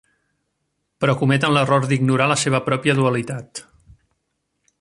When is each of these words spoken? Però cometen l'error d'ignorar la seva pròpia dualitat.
Però 1.03 1.15
cometen 1.19 1.53
l'error 1.57 1.85
d'ignorar 1.91 2.29
la 2.33 2.39
seva 2.47 2.65
pròpia 2.71 2.99
dualitat. 3.03 3.67